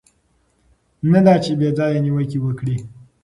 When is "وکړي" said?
2.41-2.77